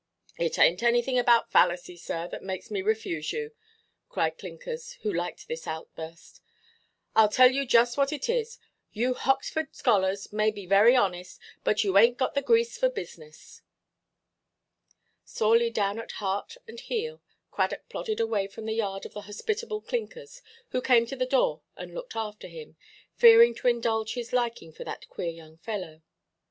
[0.39, 3.51] "It ainʼt anything about fallacy, sir, that makes me refuse you,"
[4.09, 6.41] cried Clinkers, who liked this outburst;
[7.15, 8.57] "Iʼll tell you just what it is.
[8.91, 13.61] You Hoxford scholars may be very honest, but you ainʼt got the grease for business."
[15.23, 17.21] Sorely down at heart and heel,
[17.51, 21.61] Cradock plodded away from the yard of the hospitable Clinkers, who came to the door
[21.77, 22.75] and looked after him,
[23.13, 26.01] fearing to indulge his liking for that queer young fellow.